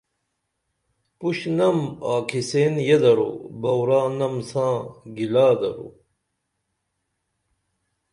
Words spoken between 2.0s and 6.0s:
آکھسیئن یدرو بئورانم ساں گِلا درو